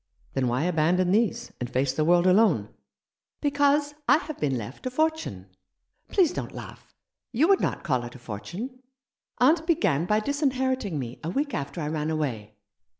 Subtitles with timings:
[0.33, 2.69] "Then why abandon these, and face the world alone?"
[3.39, 5.55] "Because I have been left a fortune.
[6.07, 6.91] Please don't laugh.
[7.31, 8.81] You would not call it a fortune.
[9.37, 12.55] Aunt began by disinheriting me a week after I ran away.